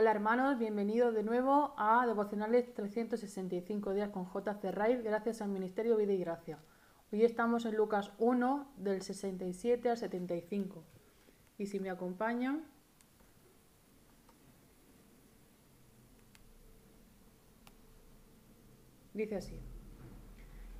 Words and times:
Hola 0.00 0.12
hermanos, 0.12 0.60
bienvenidos 0.60 1.12
de 1.12 1.24
nuevo 1.24 1.74
a 1.76 2.06
Devocionales 2.06 2.72
365 2.72 3.94
días 3.94 4.10
con 4.10 4.26
JC 4.26 4.70
Raíz, 4.70 5.02
gracias 5.02 5.42
al 5.42 5.48
Ministerio 5.48 5.96
Vida 5.96 6.12
y 6.12 6.18
Gracia. 6.18 6.60
Hoy 7.10 7.24
estamos 7.24 7.64
en 7.64 7.74
Lucas 7.74 8.12
1 8.18 8.74
del 8.76 9.02
67 9.02 9.90
al 9.90 9.96
75. 9.96 10.84
Y 11.58 11.66
si 11.66 11.80
me 11.80 11.90
acompañan, 11.90 12.64
dice 19.14 19.34
así. 19.34 19.58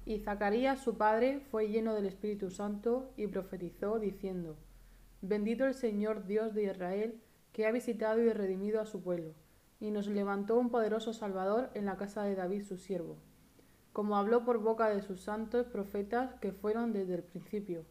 Y 0.07 0.21
Zacarías 0.21 0.79
su 0.79 0.97
padre 0.97 1.41
fue 1.51 1.67
lleno 1.67 1.93
del 1.93 2.07
Espíritu 2.07 2.53
Santo 2.53 3.11
y 3.17 3.27
profetizó 3.27 3.99
diciendo, 3.99 4.57
Bendito 5.23 5.67
el 5.67 5.75
Señor 5.75 6.25
Dios 6.25 6.55
de 6.55 6.71
Israel, 6.71 7.21
que 7.59 7.67
ha 7.67 7.73
visitado 7.73 8.23
y 8.23 8.33
redimido 8.33 8.81
a 8.81 8.87
su 8.87 9.03
pueblo, 9.03 9.35
y 9.81 9.91
nos 9.91 10.07
levantó 10.07 10.57
un 10.57 10.71
poderoso 10.71 11.13
Salvador 11.13 11.71
en 11.75 11.87
la 11.87 11.97
casa 11.97 12.23
de 12.23 12.37
David 12.37 12.63
su 12.63 12.77
siervo, 12.77 13.17
como 13.93 14.17
habló 14.17 14.45
por 14.45 14.59
boca 14.59 14.89
de 14.91 15.03
sus 15.03 15.23
santos 15.23 15.67
profetas 15.67 16.37
que 16.37 16.53
fueron 16.53 16.93
desde 16.93 17.17
el 17.17 17.25
principio, 17.25 17.85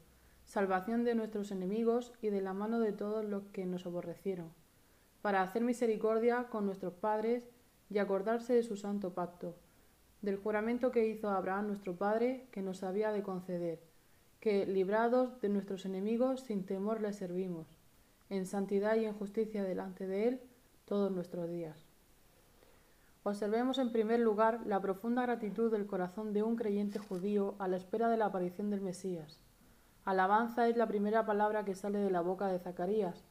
salvación 0.46 1.04
de 1.04 1.16
nuestros 1.16 1.52
enemigos 1.52 2.14
y 2.22 2.30
de 2.30 2.40
la 2.40 2.54
mano 2.54 2.80
de 2.80 2.94
todos 2.94 3.26
los 3.26 3.44
que 3.48 3.66
nos 3.66 3.86
aborrecieron, 3.86 4.54
para 5.22 5.42
hacer 5.42 5.64
misericordia 5.64 6.48
con 6.50 6.66
nuestros 6.66 6.94
padres 6.94 7.50
y 7.90 7.98
acordarse 7.98 8.54
de 8.54 8.64
su 8.64 8.78
santo 8.78 9.14
pacto, 9.14 9.58
del 10.22 10.38
juramento 10.38 10.92
que 10.92 11.10
hizo 11.10 11.30
Abraham 11.30 11.68
nuestro 11.68 11.98
Padre, 11.98 12.48
que 12.52 12.62
nos 12.62 12.84
había 12.84 13.12
de 13.12 13.22
conceder, 13.22 13.82
que, 14.40 14.66
librados 14.66 15.42
de 15.42 15.50
nuestros 15.50 15.86
enemigos, 15.86 16.40
sin 16.40 16.66
temor 16.66 17.02
le 17.02 17.12
servimos 17.12 17.77
en 18.30 18.46
santidad 18.46 18.96
y 18.96 19.06
en 19.06 19.14
justicia 19.14 19.64
delante 19.64 20.08
de 20.08 20.28
Él 20.28 20.42
todos 20.86 21.12
nuestros 21.12 21.50
días. 21.50 21.88
Observemos 23.24 23.78
en 23.78 23.92
primer 23.92 24.22
lugar 24.22 24.62
la 24.66 24.80
profunda 24.80 25.24
gratitud 25.24 25.70
del 25.72 25.86
corazón 25.86 26.32
de 26.32 26.44
un 26.44 26.56
creyente 26.56 26.98
judío 26.98 27.56
a 27.60 27.68
la 27.68 27.76
espera 27.76 28.08
de 28.08 28.16
la 28.18 28.28
aparición 28.28 28.70
del 28.70 28.80
Mesías. 28.80 29.42
Alabanza 30.06 30.70
es 30.70 30.78
la 30.78 30.88
primera 30.88 31.26
palabra 31.26 31.66
que 31.66 31.76
sale 31.76 32.00
de 32.00 32.10
la 32.10 32.22
boca 32.22 32.48
de 32.48 32.60
Zacarías, 32.60 33.26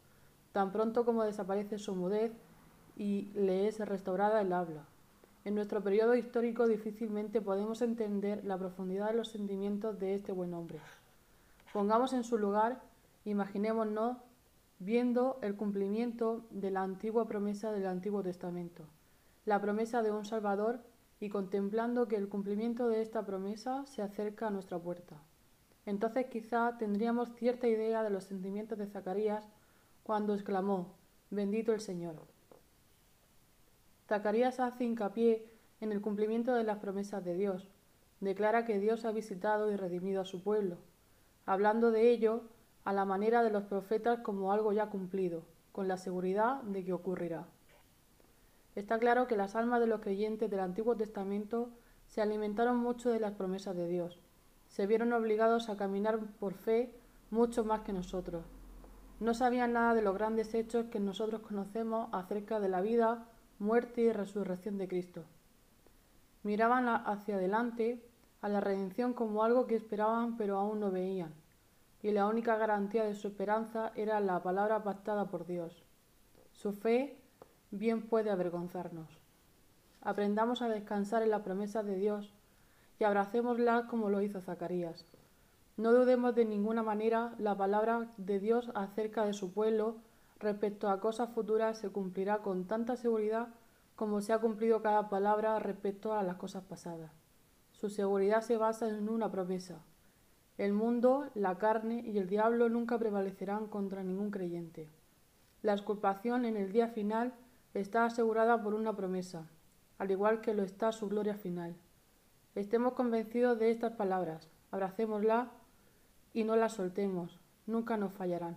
tan 0.53 0.71
pronto 0.71 1.07
como 1.07 1.25
desaparece 1.25 1.79
su 1.79 1.95
mudez 1.95 2.33
y 2.97 3.31
le 3.35 3.69
es 3.69 3.79
restaurada 3.79 4.43
el 4.43 4.53
habla. 4.53 4.85
En 5.47 5.55
nuestro 5.55 5.83
periodo 5.83 6.15
histórico 6.15 6.67
difícilmente 6.67 7.41
podemos 7.41 7.81
entender 7.81 8.45
la 8.45 8.59
profundidad 8.59 9.09
de 9.09 9.17
los 9.17 9.29
sentimientos 9.29 9.99
de 9.99 10.15
este 10.15 10.33
buen 10.33 10.53
hombre. 10.53 10.81
Pongamos 11.73 12.13
en 12.13 12.25
su 12.25 12.37
lugar, 12.37 12.81
imaginémonos 13.25 14.19
viendo 14.79 15.39
el 15.43 15.57
cumplimiento 15.57 16.45
de 16.51 16.71
la 16.71 16.83
antigua 16.83 17.27
promesa 17.27 17.73
del 17.73 17.87
Antiguo 17.87 18.23
Testamento, 18.23 18.85
la 19.45 19.61
promesa 19.61 20.03
de 20.03 20.13
un 20.13 20.25
Salvador 20.25 20.81
y 21.19 21.31
contemplando 21.31 22.09
que 22.09 22.17
el 22.17 22.29
cumplimiento 22.29 22.89
de 22.89 23.01
esta 23.01 23.25
promesa 23.25 23.87
se 23.87 24.03
acerca 24.03 24.49
a 24.49 24.51
nuestra 24.51 24.79
puerta. 24.79 25.17
Entonces 25.87 26.27
quizá 26.27 26.77
tendríamos 26.79 27.33
cierta 27.35 27.69
idea 27.69 28.03
de 28.03 28.11
los 28.11 28.25
sentimientos 28.25 28.77
de 28.77 28.87
Zacarías 28.87 29.49
cuando 30.03 30.35
exclamó, 30.35 30.95
bendito 31.31 31.73
el 31.73 31.81
Señor. 31.81 32.17
Zacarías 34.09 34.61
hace 34.61 34.85
hincapié 34.85 35.51
en 35.81 35.93
el 35.93 36.01
cumplimiento 36.01 36.55
de 36.55 36.65
las 36.65 36.79
promesas 36.79 37.25
de 37.25 37.35
Dios, 37.35 37.69
declara 38.21 38.65
que 38.65 38.79
Dios 38.79 39.05
ha 39.05 39.13
visitado 39.13 39.71
y 39.71 39.77
redimido 39.77 40.21
a 40.21 40.27
su 40.27 40.43
pueblo. 40.43 40.79
Hablando 41.45 41.91
de 41.91 42.11
ello, 42.11 42.43
a 42.87 42.93
la 42.93 43.05
manera 43.05 43.43
de 43.43 43.51
los 43.51 43.65
profetas 43.65 44.21
como 44.21 44.53
algo 44.53 44.73
ya 44.73 44.87
cumplido, 44.87 45.43
con 45.73 45.89
la 45.89 45.97
seguridad 45.97 46.63
de 46.63 46.85
que 46.85 46.93
ocurrirá. 46.93 47.49
Está 48.77 49.01
claro 49.01 49.27
que 49.27 49.37
las 49.37 49.57
almas 49.57 49.81
de 49.81 49.89
los 49.89 50.01
creyentes 50.01 50.49
del 50.49 50.61
Antiguo 50.61 50.97
Testamento 50.97 51.71
se 52.07 52.23
alimentaron 52.23 52.77
mucho 52.77 53.11
de 53.11 53.19
las 53.19 53.33
promesas 53.33 53.75
de 53.75 53.89
Dios, 53.89 54.21
se 54.69 54.87
vieron 54.87 55.13
obligados 55.13 55.69
a 55.69 55.77
caminar 55.77 56.21
por 56.39 56.55
fe 56.55 56.95
mucho 57.31 57.65
más 57.65 57.81
que 57.81 57.93
nosotros. 57.93 58.45
No 59.19 59.35
sabían 59.35 59.73
nada 59.73 59.93
de 59.93 60.03
los 60.03 60.15
grandes 60.15 60.55
hechos 60.55 60.87
que 60.87 61.01
nosotros 61.01 61.41
conocemos 61.41 62.09
acerca 62.13 62.61
de 62.61 62.69
la 62.69 62.83
vida, 62.83 63.27
muerte 63.59 64.03
y 64.03 64.13
resurrección 64.13 64.79
de 64.79 64.87
Cristo. 64.87 65.25
Miraban 66.45 66.87
hacia 66.87 67.35
adelante 67.35 68.01
a 68.43 68.49
la 68.49 68.61
redención 68.61 69.13
como 69.13 69.43
algo 69.43 69.67
que 69.67 69.75
esperaban 69.75 70.37
pero 70.37 70.59
aún 70.59 70.79
no 70.79 70.93
veían 70.93 71.35
y 72.07 72.13
la 72.13 72.29
única 72.29 72.57
garantía 72.57 73.03
de 73.03 73.17
su 73.17 73.27
esperanza 73.27 73.91
era 73.97 74.21
la 74.21 74.41
palabra 74.41 74.85
pactada 74.85 75.29
por 75.29 75.45
Dios. 75.45 75.83
Su 76.53 76.73
fe 76.73 77.21
bien 77.73 78.07
puede 78.07 78.31
avergonzarnos. 78.31 79.09
Aprendamos 80.03 80.63
a 80.63 80.69
descansar 80.69 81.25
en 81.25 81.31
la 81.31 81.43
promesa 81.43 81.83
de 81.83 81.97
Dios 81.97 82.33
y 83.01 83.05
abracémosla 83.05 83.89
como 83.89 84.09
lo 84.09 84.23
hizo 84.23 84.41
Zacarías. 84.41 85.05
No 85.77 85.93
dudemos 85.93 86.37
de 86.37 86.45
ninguna 86.45 86.85
manera 86.85 87.35
la 87.39 87.57
palabra 87.57 88.09
de 88.19 88.39
Dios 88.39 88.71
acerca 88.77 89.25
de 89.25 89.33
su 89.33 89.53
pueblo 89.53 89.97
respecto 90.39 90.89
a 90.89 91.01
cosas 91.01 91.31
futuras 91.31 91.79
se 91.81 91.91
cumplirá 91.91 92.39
con 92.39 92.69
tanta 92.69 92.95
seguridad 92.95 93.49
como 93.97 94.21
se 94.21 94.33
ha 94.33 94.39
cumplido 94.39 94.81
cada 94.81 95.09
palabra 95.09 95.59
respecto 95.59 96.15
a 96.15 96.23
las 96.23 96.37
cosas 96.37 96.63
pasadas. 96.63 97.11
Su 97.73 97.91
seguridad 97.91 98.43
se 98.43 98.59
basa 98.59 98.89
en 98.89 99.09
una 99.09 99.33
promesa, 99.33 99.81
el 100.59 100.73
mundo, 100.73 101.29
la 101.35 101.59
carne 101.59 102.03
y 102.07 102.17
el 102.17 102.29
diablo 102.29 102.69
nunca 102.71 102.99
prevalecerán 102.99 103.67
contra 103.67 104.03
ningún 104.03 104.31
creyente. 104.31 104.89
La 105.63 105.73
exculpación 105.73 106.47
en 106.47 106.57
el 106.57 106.73
día 106.73 106.89
final 106.89 107.35
está 107.75 108.07
asegurada 108.07 108.63
por 108.63 108.73
una 108.73 108.97
promesa, 108.97 109.49
al 109.99 110.11
igual 110.11 110.41
que 110.41 110.55
lo 110.55 110.63
está 110.63 110.93
su 110.93 111.09
gloria 111.09 111.35
final. 111.35 111.77
Estemos 112.55 112.95
convencidos 112.95 113.59
de 113.59 113.71
estas 113.71 113.93
palabras, 113.93 114.49
abracémosla 114.71 115.51
y 116.33 116.45
no 116.45 116.57
la 116.57 116.71
soltemos, 116.71 117.39
nunca 117.67 117.99
nos 117.99 118.15
fallarán. 118.15 118.57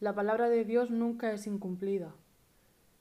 La 0.00 0.14
palabra 0.14 0.50
de 0.50 0.64
Dios 0.64 0.90
nunca 0.90 1.32
es 1.32 1.46
incumplida. 1.46 2.14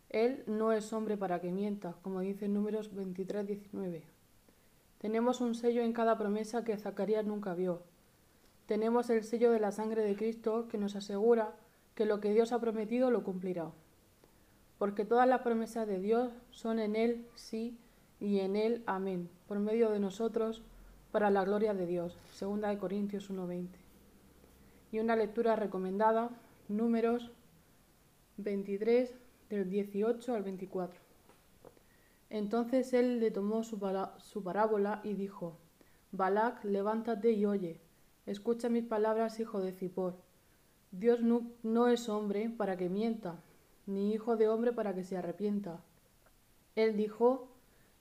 Él 0.09 0.43
no 0.47 0.71
es 0.71 0.93
hombre 0.93 1.17
para 1.17 1.41
que 1.41 1.51
mienta, 1.51 1.95
como 2.01 2.21
dice 2.21 2.47
Números 2.47 2.93
23, 2.93 3.47
19. 3.47 4.03
Tenemos 4.99 5.41
un 5.41 5.55
sello 5.55 5.81
en 5.81 5.93
cada 5.93 6.17
promesa 6.17 6.63
que 6.63 6.77
Zacarías 6.77 7.25
nunca 7.25 7.55
vio, 7.55 7.81
tenemos 8.65 9.09
el 9.09 9.23
sello 9.23 9.51
de 9.51 9.59
la 9.59 9.71
sangre 9.71 10.03
de 10.03 10.15
Cristo 10.15 10.67
que 10.67 10.77
nos 10.77 10.95
asegura 10.95 11.55
que 11.95 12.05
lo 12.05 12.19
que 12.19 12.33
Dios 12.33 12.51
ha 12.51 12.59
prometido 12.59 13.11
lo 13.11 13.23
cumplirá. 13.23 13.71
Porque 14.77 15.05
todas 15.05 15.27
las 15.27 15.41
promesas 15.41 15.87
de 15.87 15.99
Dios 15.99 16.31
son 16.51 16.79
en 16.79 16.95
Él 16.95 17.27
sí 17.35 17.77
y 18.19 18.39
en 18.39 18.55
Él 18.55 18.83
amén, 18.85 19.29
por 19.47 19.59
medio 19.59 19.91
de 19.91 19.99
nosotros, 19.99 20.63
para 21.11 21.29
la 21.29 21.43
gloria 21.43 21.73
de 21.73 21.85
Dios. 21.85 22.17
Segunda 22.33 22.69
de 22.69 22.77
Corintios 22.77 23.29
1.20. 23.29 23.67
Y 24.91 24.99
una 24.99 25.15
lectura 25.15 25.55
recomendada, 25.55 26.29
números 26.67 27.31
23 28.37 29.13
del 29.49 29.69
18 29.69 30.33
al 30.33 30.43
24. 30.43 30.99
Entonces 32.29 32.93
él 32.93 33.19
le 33.19 33.29
tomó 33.31 33.63
su, 33.63 33.77
su 34.19 34.43
parábola 34.43 35.01
y 35.03 35.13
dijo, 35.13 35.57
Balac, 36.13 36.63
levántate 36.63 37.33
y 37.33 37.45
oye 37.45 37.81
Escucha 38.25 38.69
mis 38.69 38.85
palabras, 38.85 39.39
hijo 39.39 39.59
de 39.61 39.71
Cipor. 39.71 40.15
Dios 40.91 41.21
no, 41.21 41.87
es 41.87 42.09
hombre 42.09 42.49
para 42.49 42.77
que 42.77 42.89
mienta, 42.89 43.41
ni 43.85 44.13
hijo 44.13 44.37
de 44.37 44.47
hombre 44.47 44.73
para 44.73 44.93
que 44.93 45.03
se 45.03 45.17
arrepienta. 45.17 45.81
Él 46.75 46.95
dijo, 46.95 47.49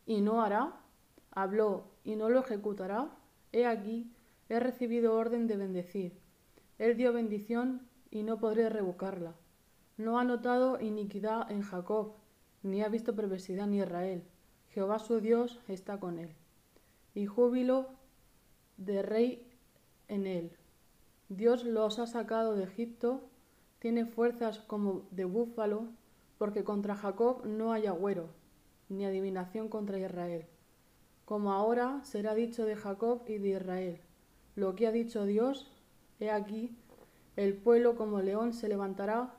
y 0.07 0.21
no 0.21 0.43
hará, 0.43 0.81
habló, 1.31 1.85
y 2.05 2.17
no 2.17 2.29
lo 2.29 2.41
ejecutará. 2.41 3.17
He 3.53 3.67
aquí, 3.67 4.13
he 4.49 4.61
recibido 4.61 5.15
orden 5.15 5.47
de 5.47 5.57
bendecir. 5.57 6.19
Él 6.79 6.97
dio 6.97 7.13
bendición, 7.13 7.89
y 8.11 8.23
no 8.25 8.39
podré 8.39 8.69
revocarla. 8.69 9.37
No 9.97 10.19
ha 10.19 10.25
notado 10.25 10.81
iniquidad 10.81 11.51
en 11.51 11.63
Jacob, 11.63 12.15
ni 12.63 12.83
ha 12.83 12.89
visto 12.89 13.15
perversidad 13.15 13.67
en 13.69 13.75
Israel. 13.75 14.25
Jehová 14.71 14.99
su 14.99 15.21
Dios 15.21 15.61
está 15.69 15.99
con 16.01 16.19
él. 16.19 16.35
Y 17.15 17.27
júbilo 17.27 17.89
de 18.77 19.03
rey 19.03 19.50
en 20.11 20.27
él. 20.27 20.53
Dios 21.29 21.65
los 21.65 21.99
ha 21.99 22.07
sacado 22.07 22.55
de 22.55 22.65
Egipto, 22.65 23.23
tiene 23.79 24.05
fuerzas 24.05 24.59
como 24.59 25.07
de 25.11 25.25
búfalo, 25.25 25.89
porque 26.37 26.65
contra 26.65 26.97
Jacob 26.97 27.47
no 27.47 27.73
hay 27.73 27.87
agüero, 27.87 28.29
ni 28.89 29.07
adivinación 29.07 29.69
contra 29.69 29.99
Israel. 29.99 30.45
Como 31.25 31.53
ahora 31.53 32.01
será 32.03 32.35
dicho 32.35 32.67
de 32.67 32.77
Jacob 32.77 33.23
y 33.29 33.39
de 33.39 33.51
Israel, 33.51 34.01
lo 34.57 34.75
que 34.75 34.89
ha 34.89 34.93
dicho 34.93 35.25
Dios, 35.25 35.71
he 36.19 36.31
aquí, 36.31 36.77
el 37.37 37.55
pueblo 37.55 37.95
como 37.95 38.21
león 38.21 38.53
se 38.53 38.69
levantará 38.69 39.33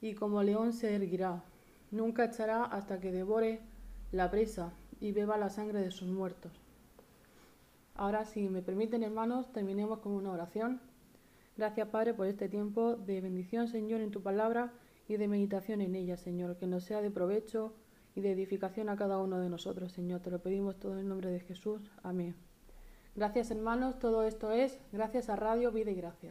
y 0.00 0.14
como 0.14 0.42
león 0.42 0.72
se 0.74 0.94
erguirá, 0.94 1.42
nunca 1.90 2.26
echará 2.26 2.64
hasta 2.64 3.00
que 3.00 3.10
devore 3.10 3.60
la 4.12 4.30
presa 4.30 4.72
y 5.00 5.12
beba 5.12 5.38
la 5.38 5.48
sangre 5.48 5.80
de 5.80 5.90
sus 5.90 6.08
muertos. 6.08 6.67
Ahora, 7.98 8.24
si 8.24 8.48
me 8.48 8.62
permiten, 8.62 9.02
hermanos, 9.02 9.52
terminemos 9.52 9.98
con 9.98 10.12
una 10.12 10.30
oración. 10.30 10.80
Gracias, 11.56 11.88
Padre, 11.88 12.14
por 12.14 12.28
este 12.28 12.48
tiempo 12.48 12.94
de 12.94 13.20
bendición, 13.20 13.66
Señor, 13.66 14.00
en 14.02 14.12
tu 14.12 14.22
palabra 14.22 14.72
y 15.08 15.16
de 15.16 15.26
meditación 15.26 15.80
en 15.80 15.96
ella, 15.96 16.16
Señor, 16.16 16.56
que 16.58 16.68
nos 16.68 16.84
sea 16.84 17.02
de 17.02 17.10
provecho 17.10 17.74
y 18.14 18.20
de 18.20 18.30
edificación 18.30 18.88
a 18.88 18.94
cada 18.94 19.18
uno 19.18 19.40
de 19.40 19.50
nosotros, 19.50 19.90
Señor. 19.90 20.20
Te 20.20 20.30
lo 20.30 20.40
pedimos 20.40 20.78
todo 20.78 20.96
en 21.00 21.08
nombre 21.08 21.32
de 21.32 21.40
Jesús. 21.40 21.90
Amén. 22.04 22.36
Gracias, 23.16 23.50
hermanos. 23.50 23.98
Todo 23.98 24.22
esto 24.22 24.52
es 24.52 24.78
gracias 24.92 25.28
a 25.28 25.34
Radio 25.34 25.72
Vida 25.72 25.90
y 25.90 25.96
Gracia. 25.96 26.26